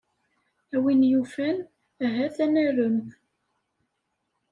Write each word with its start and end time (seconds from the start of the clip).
A 0.75 0.77
win 0.83 1.01
yufan, 1.11 1.57
ahat, 2.05 2.35
ad 2.45 2.49
narem. 2.53 2.97